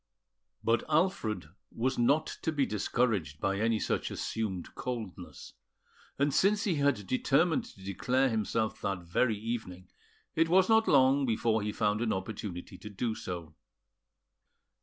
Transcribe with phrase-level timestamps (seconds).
[0.63, 5.53] But Alfred was not to be discouraged by any such assumed coldness;
[6.17, 9.89] and since he had determined to declare himself that very evening,
[10.33, 13.53] it was not long before he found an opportunity to do so.